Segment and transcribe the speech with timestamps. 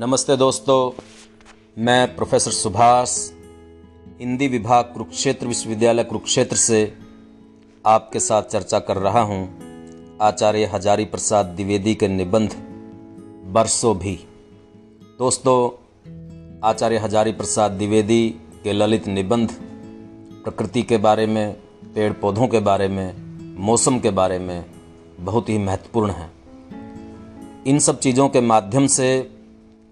[0.00, 1.02] नमस्ते दोस्तों,
[1.78, 3.30] मैं प्रोफेसर सुभाष,
[4.20, 6.94] हिंदी विभाग कुरुक्षेत्र विश्वविद्यालय कुरुक्षेत्र से
[7.86, 9.58] आपके साथ चर्चा कर रहा हूँ।
[10.22, 12.54] आचार्य हजारी प्रसाद द्विवेदी के निबंध
[13.46, 14.26] बरसों भी।
[15.18, 15.70] दोस्तों,
[16.64, 19.50] आचार्य हजारी प्रसाद द्विवेदी के ललित निबंध,
[20.44, 21.52] प्रकृति के बारे में,
[21.94, 23.14] पेड़ पौधों के बारे में,
[23.58, 24.64] मौसम के बारे में
[25.20, 26.32] बहुत ही महत्वपूर्ण हैं।
[27.66, 29.39] इन सब चीज़ों के माध्यम से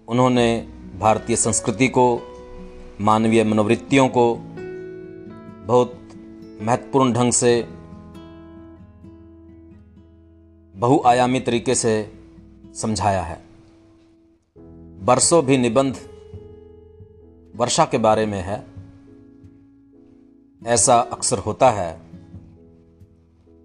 [0.09, 0.67] उन्होंने
[0.99, 2.21] भारतीय संस्कृति को,
[3.01, 4.35] मानवीय मनोवृत्तियों को
[5.65, 5.99] बहुत
[6.61, 7.67] महत्वपूर्ण ढंग से
[10.75, 12.11] बहुआयामी तरीके से
[12.75, 13.41] समझाया है।
[15.05, 15.97] बरसों भी निबंध
[17.55, 18.65] वर्षा के बारे में है।
[20.65, 22.01] ऐसा अक्सर होता है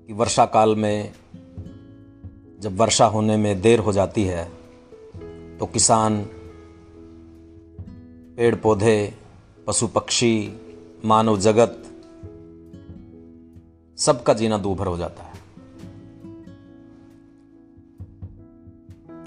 [0.06, 1.12] कि वर्षा काल में
[2.60, 4.64] जब वर्षा होने में देर हो जाती है
[5.58, 6.26] तो किसान
[8.36, 9.14] पेड़ पौधे
[9.66, 10.52] पशु पक्षी
[11.04, 11.84] मानव जगत,
[13.96, 15.34] सबका जीना दूभर हो जाता है।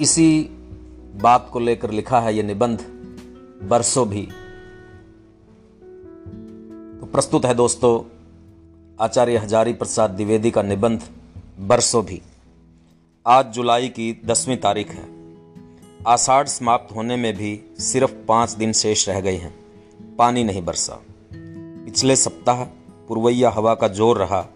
[0.01, 0.43] इसी
[1.21, 2.79] बात को लेकर लिखा है यह निबंध,
[3.63, 4.25] बरसों भी।
[6.99, 8.03] तो प्रस्तुत है दोस्तों,
[9.01, 11.03] आचार्य हजारी प्रसाद द्विवेदी का निबंध,
[11.59, 12.21] बरसों भी।
[13.27, 15.16] आज जुलाई की दसवीं तारीख है।
[16.07, 19.55] आषाढ़ समाप्त होने में भी सिर्फ़ पाँच दिन शेष रह गए हैं।
[20.15, 21.01] पानी नहीं बरसा।
[21.85, 22.63] पिछले सप्ताह
[23.07, 24.47] पुरवैया हवा का ज़ोर रहा।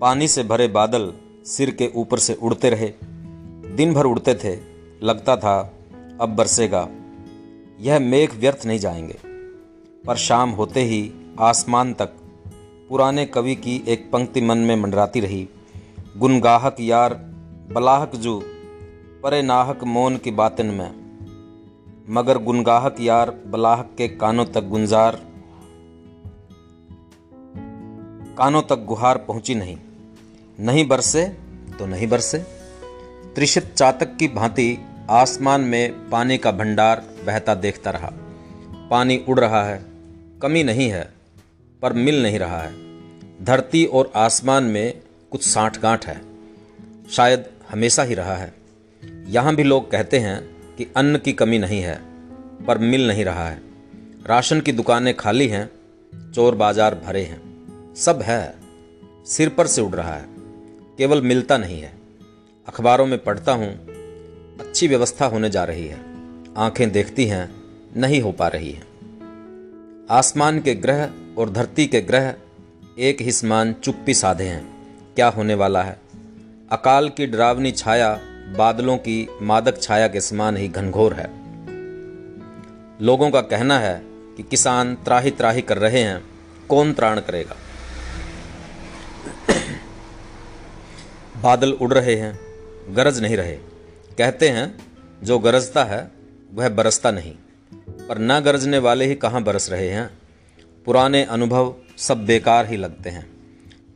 [0.00, 1.12] पानी से भरे बादल
[1.44, 2.92] सिर के ऊपर से उड़ते रहे।
[3.76, 4.58] दिन भर उड़ते थे।
[5.02, 5.72] लगता था,
[6.20, 6.88] अब बरसेगा।
[7.80, 9.18] यह मेघ व्यर्थ नहीं जाएँगे।
[10.06, 12.06] पर शाम होते ही आसमान तक
[12.88, 15.48] पुराने कवि की एक पंक्ति मन में मंडराती रही।
[16.16, 17.14] गुनगाहक यार
[17.72, 18.42] बलाहक जू
[19.22, 20.90] परे नाहक मौन की बातन में।
[22.08, 25.20] मगर गुनगाहक यार, बलाहक के कानों तक गुंजार
[28.38, 29.76] कानों तक गुहार पहुँची नहीं।
[30.60, 31.24] नहीं बरसे
[31.78, 32.38] तो नहीं बरसे।
[33.34, 34.78] त्रिशित चातक की भांति
[35.10, 38.12] आसमान में पानी का भंडार बहता देखता रहा।
[38.90, 39.86] पानी उड़ रहा है,
[40.42, 41.12] कमी नहीं है,
[41.82, 42.72] पर मिल नहीं रहा है।
[43.44, 46.22] धरती और आसमान में कुछ साठ गांठ है।
[47.10, 48.59] शायद हमेशा ही रहा है।
[49.30, 50.40] यहाँ भी लोग कहते हैं
[50.76, 51.94] कि अन्न की कमी नहीं है,
[52.66, 53.60] पर मिल नहीं रहा है।
[54.26, 55.70] राशन की दुकानें खाली हैं,
[56.32, 58.54] चोर बाज़ार भरे हैं। सब है,
[59.26, 60.26] सिर पर से उड़ रहा है,
[60.98, 61.92] केवल मिलता नहीं है।
[62.68, 63.68] अखबारों में पढ़ता हूँ,
[64.60, 66.00] अच्छी व्यवस्था होने जा रही है।
[66.56, 67.54] आँखें देखती हैं,
[67.96, 68.82] नहीं हो पा रही है।
[70.10, 72.34] आसमान के ग्रह और धरती के ग्रह
[72.98, 74.64] एक ही समान चुप्पी साधे हैं।
[75.14, 76.00] क्या होने वाला है?
[76.72, 78.20] अकाल की डरावनी छाया
[78.56, 81.30] बादलों की मादक छाया के समान ही घनघोर है।
[83.04, 86.24] लोगों का कहना है कि किसान त्राही त्राही कर रहे हैं,
[86.68, 87.56] कौन त्राण करेगा?
[91.42, 92.40] बादल उड़ रहे हैं,
[92.94, 93.56] गरज नहीं रहे।
[94.18, 94.78] कहते हैं,
[95.22, 96.10] जो गरजता है,
[96.54, 97.34] वह बरसता नहीं।
[98.08, 100.10] पर न गरजने वाले ही कहाँ बरस रहे हैं?
[100.84, 103.26] पुराने अनुभव सब बेकार ही लगते हैं।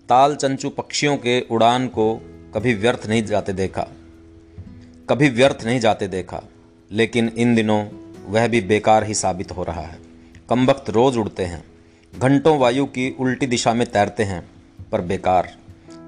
[0.09, 2.17] ताल चंचू पक्षियों के उड़ान को
[2.55, 3.87] कभी व्यर्थ नहीं जाते देखा।
[5.11, 6.43] कभी व्यर्थ नहीं जाते देखा,
[6.91, 7.85] लेकिन इन दिनों
[8.27, 9.99] वह भी बेकार ही साबित हो रहा है।
[10.49, 11.65] कम वक्त रोज उड़ते हैं,
[12.19, 14.41] घंटों वायु की उल्टी दिशा में तैरते हैं,
[14.93, 15.55] पर बेकार,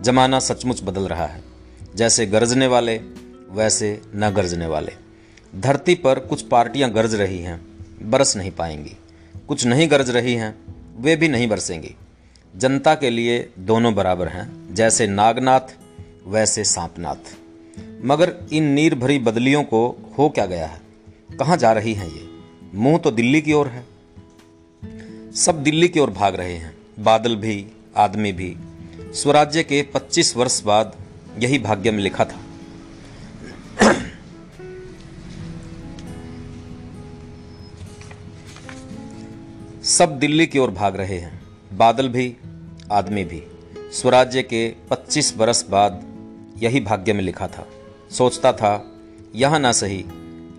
[0.03, 1.43] जमाना सचमुच बदल रहा है।
[1.97, 2.97] जैसे गरजने वाले,
[3.51, 4.93] वैसे न गरजने वाले।
[5.57, 7.61] धरती पर कुछ पार्टियाँ गरज रही हैं,
[8.03, 8.97] बरस नहीं पाएँगी।
[9.49, 10.55] कुछ नहीं गरज रही हैं,
[10.99, 11.95] वे भी नहीं बरसेंगी।
[12.57, 15.75] जनता के लिए दोनों बराबर हैं, जैसे नागनाथ,
[16.27, 17.37] वैसे सांपनाथ।
[17.79, 20.81] मगर इन नीर भरी बदलियों को हो क्या गया है?
[21.39, 22.29] कहाँ जा रही हैं ये?
[22.75, 23.87] मुँह तो दिल्ली की ओर है।
[25.33, 27.67] सब दिल्ली की ओर भाग रहे हैं। बादल भी,
[27.97, 28.57] आदमी भी।
[29.01, 30.97] स्वराज्य के 25 वर्ष बाद
[31.39, 32.41] यही भाग्य में लिखा था।
[39.83, 42.37] सब दिल्ली की ओर भाग रहे हैं। बादल भी,
[42.93, 43.43] आदमी भी।
[43.77, 46.16] स्वराज्य के 25 वर्ष बाद
[46.57, 47.67] यही भाग्य में लिखा था।
[48.11, 48.93] सोचता था,
[49.35, 50.05] यहाँ ना सही,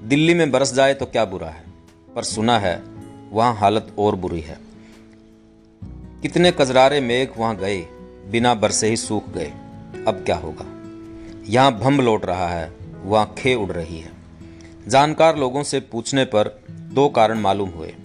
[0.04, 1.64] दिल्ली में बरस जाए तो क्या बुरा है?
[2.16, 2.84] पर सुना है,
[3.32, 4.58] वहाँ हालत और बुरी है।
[6.22, 7.82] कितने कजरारे मेघ वहाँ गए,
[8.32, 9.52] बिना बरसे ही सूख गए।
[10.08, 10.66] अब क्या होगा?
[11.48, 12.74] यहाँ भम लौट रहा है,
[13.04, 14.12] वहाँ खे उड़ रही है।
[14.88, 17.96] जानकार लोगों से पूछने पर दो कारण मालूम हुए।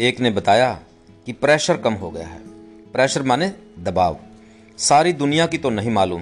[0.00, 0.80] एक ने बताया
[1.26, 2.38] कि प्रेशर कम हो गया है।
[2.92, 4.16] प्रेशर माने दबाव।
[4.78, 6.20] सारी दुनिया की तो नहीं मालूम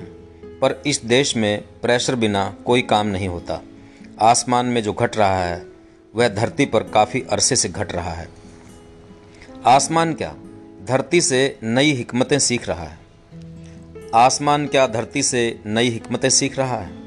[0.60, 3.62] पर इस देश में प्रेशर बिना कोई काम नहीं होता।
[4.20, 5.66] आसमान में जो घट रहा है,
[6.14, 8.28] वह धरती पर काफ़ी अरसे से घट रहा है।
[9.66, 10.34] आसमान क्या
[10.84, 12.98] धरती से नई हिकमतें सीख रहा है?
[14.14, 16.98] आसमान क्या धरती से नई हिकमतें सीख रहा है?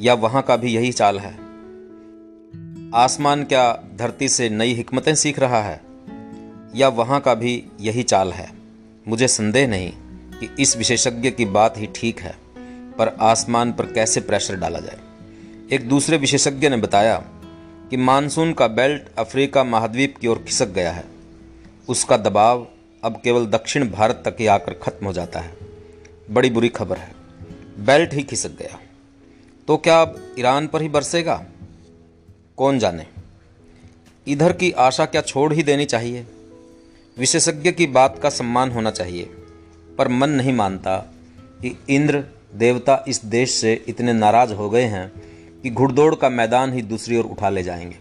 [0.00, 1.32] या वहाँ का भी यही चाल है?
[2.94, 5.80] आसमान क्या धरती से नई हिकमतें सीख रहा है?
[6.74, 8.52] या वहाँ का भी यही चाल है?
[9.08, 9.92] मुझे संदेह नहीं
[10.40, 12.47] कि इस विशेषज्ञ की बात ही ठीक है।
[12.98, 14.98] पर आसमान पर कैसे प्रेशर डाला जाए?
[15.72, 17.24] एक दूसरे विशेषज्ञ ने बताया
[17.90, 21.04] कि मानसून का बेल्ट अफ्रीका महाद्वीप की ओर खिसक गया है।
[21.88, 22.66] उसका दबाव
[23.04, 25.56] अब केवल दक्षिण भारत तक ही आकर खत्म हो जाता है।
[26.30, 27.12] बड़ी बुरी खबर है।
[27.78, 28.78] बेल्ट ही खिसक गया।
[29.68, 31.46] तो क्या अब ईरान पर ही बरसेगा?
[32.56, 33.06] कौन जाने?
[34.28, 36.26] इधर की आशा क्या छोड़ ही देनी चाहिए?
[37.18, 39.24] विशेषज्ञ की बात का सम्मान होना चाहिए,
[39.98, 40.98] पर मन नहीं मानता
[41.62, 45.08] कि इंद्र देवता इस देश से इतने नाराज़ हो गए हैं
[45.62, 47.96] कि घुड़दौड़ का मैदान ही दूसरी ओर उठा ले जाएँगे।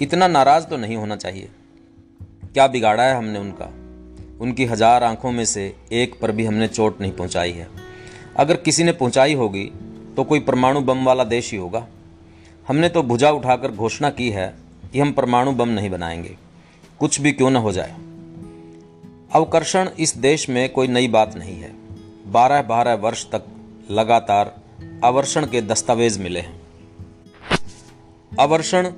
[0.00, 1.48] इतना नाराज़ तो नहीं होना चाहिए।
[2.54, 3.72] क्या बिगाड़ा है हमने उनका?
[4.40, 7.68] उनकी हज़ार आँखों में से एक पर भी हमने चोट नहीं पहुंचाई है।
[8.36, 9.64] अगर किसी ने पहुंचाई होगी
[10.16, 11.86] तो कोई परमाणु बम वाला देश ही होगा।
[12.68, 14.54] हमने तो भुजा उठाकर घोषणा की है
[14.92, 16.36] कि हम परमाणु बम नहीं बनाएँगे।
[16.98, 17.94] कुछ भी क्यों न हो जाए।
[19.32, 21.72] अवकर्षण इस देश में कोई नई बात नहीं है।
[22.26, 23.44] बारह बारह वर्ष तक
[23.90, 24.60] लगातार
[25.04, 26.62] आवर्षण के दस्तावेज़ मिले हैं।
[28.40, 28.92] आवर्षण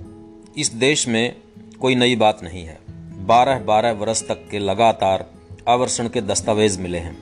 [0.56, 1.37] इस देश में
[1.81, 2.79] कोई नई बात नहीं है।
[3.26, 5.31] बारह बारह वर्ष तक के लगातार
[5.69, 7.19] आवर्षण के दस्तावेज़ मिले हैं।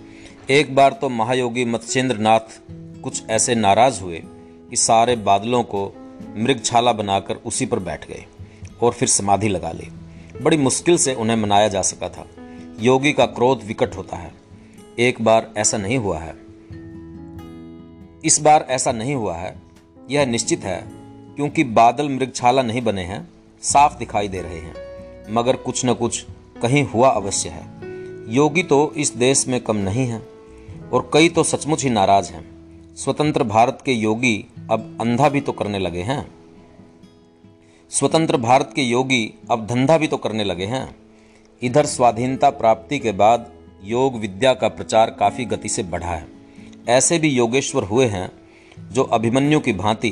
[0.50, 2.62] एक बार तो महायोगी मत्स्येंद्र नाथ
[3.02, 4.22] कुछ ऐसे नाराज़ हुए
[4.70, 5.92] कि सारे बादलों को
[6.36, 8.24] मृगछाला बनाकर उसी पर बैठ गए
[8.82, 9.92] और फिर समाधि लगा ली।
[10.42, 12.26] बड़ी मुश्किल से उन्हें मनाया जा सका था।
[12.80, 14.34] योगी का क्रोध विकट होता है।
[14.98, 16.45] एक बार ऐसा नहीं हुआ है।
[18.24, 19.62] इस बार ऐसा नहीं हुआ है।
[20.10, 20.84] यह निश्चित है,
[21.36, 23.28] क्योंकि बादल मृगछाला नहीं बने हैं,
[23.62, 24.74] साफ़ दिखाई दे रहे हैं।
[25.30, 26.26] मगर कुछ न कुछ
[26.62, 27.66] कहीं हुआ अवश्य है।
[28.34, 30.22] योगी तो इस देश में कम नहीं है,
[30.92, 32.56] और कई तो सचमुच ही नाराज़ हैं।
[32.96, 36.34] स्वतंत्र भारत के योगी अब अंधा भी तो करने लगे हैं।
[37.90, 40.96] स्वतंत्र भारत के योगी अब धंधा भी तो करने लगे हैं।
[41.62, 43.52] इधर स्वाधीनता प्राप्ति के बाद
[43.84, 46.35] योग विद्या का प्रचार काफ़ी गति से बढ़ा है।
[46.88, 48.32] ऐसे भी योगेश्वर हुए हैं
[48.92, 50.10] जो अभिमन्यु की भांति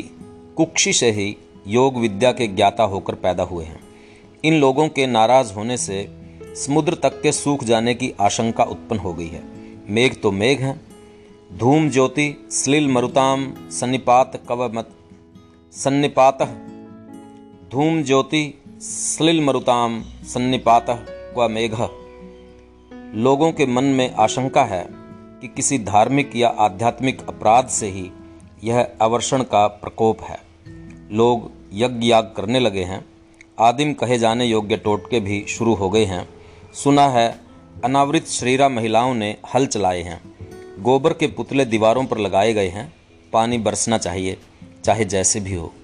[0.57, 1.37] कुक्षी से ही
[1.67, 3.81] योग विद्या के ज्ञाता होकर पैदा हुए हैं।
[4.45, 6.09] इन लोगों के नाराज़ होने से
[6.43, 9.43] समुद्र तक के सूख जाने की आशंका उत्पन्न हो गई है।
[9.89, 10.81] मेघ तो मेघ हैं।
[11.59, 14.91] धूम ज्योति, स्लिल मरुताम, सन्निपात कव मत,
[15.73, 16.43] सन्निपात।
[17.73, 21.07] धूम ज्योति, स्लिल मरुताम, सन्निपात
[21.39, 21.75] व मेघ।
[23.15, 25.04] लोगों के मन में आशंका है
[25.45, 28.11] कि किसी धार्मिक या आध्यात्मिक अपराध से ही
[28.65, 30.39] यह अवर्षण का प्रकोप है।
[31.13, 33.05] लोग यज्ञ याग करने लगे हैं।
[33.61, 36.29] आदिम कहे जाने योग्य टोटके भी शुरू हो गए हैं।
[36.75, 37.41] सुना है,
[37.85, 40.35] अनावृत शरीरा महिलाओं ने हल चलाए हैं।
[40.83, 42.93] गोबर के पुतले दीवारों पर लगाए गए हैं।
[43.33, 44.37] पानी बरसना चाहिए,
[44.85, 45.75] चाहे जैसे भी हो।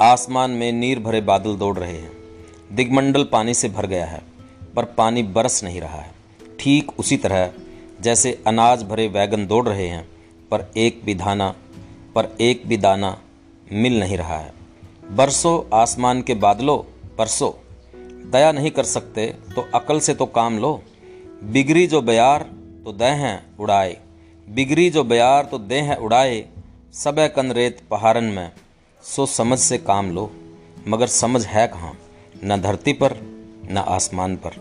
[0.00, 2.12] आसमान में नीर भरे बादल दौड़ रहे हैं।
[2.72, 4.22] दिग्मंडल पानी से भर गया है,
[4.76, 6.12] पर पानी बरस नहीं रहा है।
[6.58, 7.52] ठीक उसी तरह
[8.00, 10.08] जैसे अनाज भरे वैगन दौड़ रहे हैं,
[10.50, 11.54] पर एक भी दाना,
[12.14, 13.20] पर एक भी दाना
[13.72, 14.52] मिल नहीं रहा है।
[15.10, 16.78] बरसों आसमान के बादलों,
[17.16, 17.52] परसों।
[18.30, 20.82] दया नहीं कर सकते तो अकल से तो काम लो।
[21.44, 22.42] बिगड़ी जो बयार
[22.84, 23.96] तो दे हैं उड़ाए।
[24.48, 26.46] बिगड़ी जो बयार तो दे हैं उड़ाए।
[26.94, 28.52] सब कन रेत पहाड़न में,
[29.02, 30.30] सो समझ से काम लो।
[30.88, 31.98] मगर समझ है कहाँ?
[32.44, 33.16] न धरती पर,
[33.70, 34.56] न आसमान पर।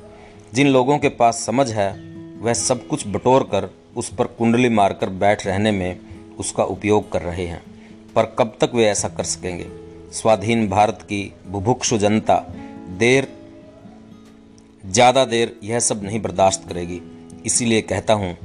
[0.53, 2.08] जिन लोगों के पास समझ है
[2.39, 5.99] वह सब कुछ बटोर कर उस पर कुंडली मारकर बैठ रहने में
[6.39, 7.61] उसका उपयोग कर रहे हैं।
[8.15, 9.69] पर कब तक वे ऐसा कर सकेंगे?
[10.11, 12.35] स्वाधीन भारत की बुभुक्षु जनता,
[12.89, 13.27] देर,
[14.85, 17.01] ज़्यादा देर यह सब नहीं बर्दाश्त करेगी।
[17.45, 18.37] इसीलिए कहता हूँ,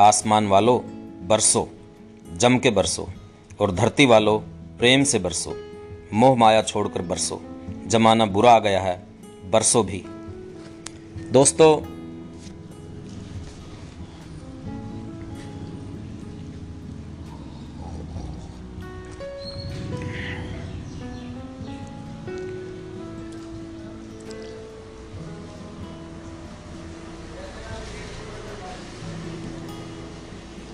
[0.00, 0.80] आसमान वालों,
[1.28, 1.68] बरसो,
[2.36, 3.08] जम के बरसो,
[3.60, 4.38] और धरती वालों,
[4.78, 5.56] प्रेम से बरसो,
[6.12, 7.42] मोह माया छोड़कर बरसो।
[7.86, 9.02] जमाना बुरा आ गया है,
[9.50, 10.04] बरसो भी।
[11.32, 11.91] दोस्तों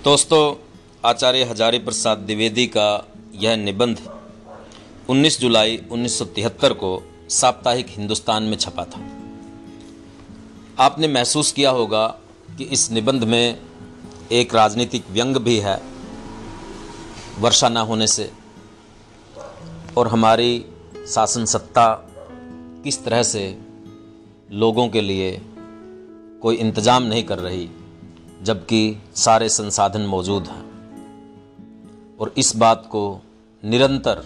[0.08, 0.56] दोस्तों,
[1.04, 3.98] आचार्य हजारी प्रसाद द्विवेदी का यह निबंध
[5.08, 9.00] 19 जुलाई 1973 को साप्ताहिक हिंदुस्तान में छपा था।
[10.84, 12.06] आपने महसूस किया होगा
[12.58, 13.58] कि इस निबंध में
[14.32, 15.82] एक राजनीतिक व्यंग भी है,
[17.38, 18.30] वर्षा ना होने से।
[19.96, 20.64] और हमारी
[21.08, 21.94] शासन सत्ता
[22.84, 23.58] किस तरह से
[24.52, 25.42] लोगों के लिए
[26.42, 27.68] कोई इंतज़ाम नहीं कर रही
[28.42, 30.68] जबकि सारे संसाधन मौजूद हैं।
[32.20, 33.22] और इस बात को
[33.64, 34.24] निरंतर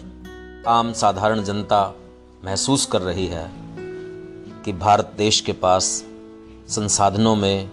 [0.67, 1.95] आम साधारण जनता
[2.45, 3.51] महसूस कर रही है
[4.65, 6.05] कि भारत देश के पास
[6.69, 7.71] संसाधनों में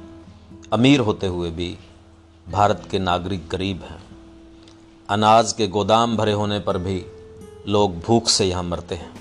[0.74, 1.78] अमीर होते हुए भी
[2.50, 4.04] भारत के नागरिक गरीब हैं।
[5.10, 7.06] अनाज के गोदाम भरे होने पर भी
[7.68, 9.20] लोग भूख से यहाँ मरते हैं।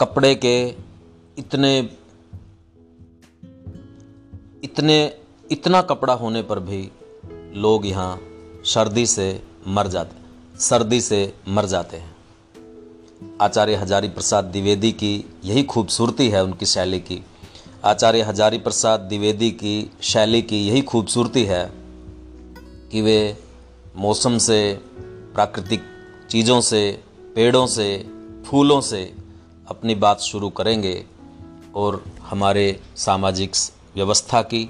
[0.00, 0.74] कपड़े के
[1.38, 1.96] इतने
[4.76, 5.12] इतने,
[5.50, 6.90] इतना कपड़ा होने पर भी
[7.54, 8.20] लोग यहाँ
[8.64, 10.16] सर्दी से मर जाते,
[10.58, 12.16] सर्दी से मर जाते हैं।
[13.40, 17.24] आचार्य हजारी प्रसाद द्विवेदी की यही खूबसूरती है उनकी शैली की।
[17.84, 21.72] आचार्य हजारी प्रसाद द्विवेदी की शैली की यही खूबसूरती है
[22.92, 23.36] कि वे
[23.96, 24.80] मौसम से,
[25.34, 25.82] प्राकृतिक
[26.30, 27.02] चीज़ों से,
[27.34, 28.08] पेड़ों से,
[28.46, 29.14] फूलों से
[29.68, 31.06] अपनी बात शुरू करेंगे
[31.74, 33.52] और हमारे सामाजिक
[33.96, 34.64] व्यवस्था की,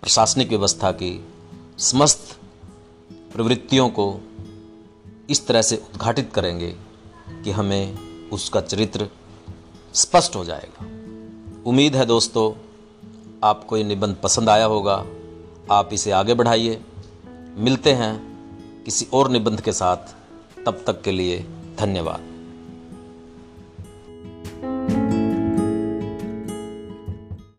[0.00, 1.24] प्रशासनिक व्यवस्था की,
[1.78, 2.38] समस्त
[3.32, 4.20] प्रवृत्तियों को
[5.30, 6.76] इस तरह से उद्घाटित करेंगे
[7.44, 7.98] कि हमें
[8.30, 9.08] उसका चरित्र
[9.94, 10.86] स्पष्ट हो जाएगा।
[11.66, 12.52] उम्मीद है दोस्तों,
[13.44, 15.06] आपको ये निबंध पसंद आया होगा।
[15.70, 16.84] आप इसे आगे बढ़ाइए।
[17.56, 18.36] मिलते हैं
[18.84, 19.96] किसी और निबंध के साथ।
[20.66, 21.46] तब तक के लिए
[21.78, 22.35] धन्यवाद।